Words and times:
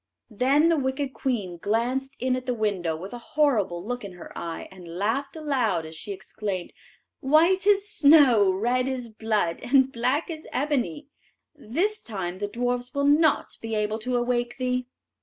Then 0.31 0.69
the 0.69 0.79
wicked 0.79 1.13
queen 1.13 1.57
glanced 1.59 2.15
in 2.19 2.35
at 2.35 2.47
the 2.47 2.55
window 2.55 2.95
with 2.95 3.13
a 3.13 3.19
horrible 3.19 3.85
look 3.85 4.03
in 4.03 4.13
her 4.13 4.35
eye, 4.35 4.67
and 4.71 4.97
laughed 4.97 5.35
aloud 5.35 5.85
as 5.85 5.95
she 5.95 6.11
exclaimed: 6.11 6.73
"White 7.19 7.67
as 7.67 7.87
snow, 7.87 8.49
red 8.49 8.87
as 8.87 9.09
blood, 9.09 9.59
and 9.61 9.91
black 9.91 10.31
as 10.31 10.47
ebony; 10.51 11.09
this 11.53 12.01
time 12.01 12.39
the 12.39 12.47
dwarfs 12.47 12.95
will 12.95 13.05
not 13.05 13.57
be 13.61 13.75
able 13.75 13.99
to 13.99 14.17
awake 14.17 14.57
thee." 14.57 14.87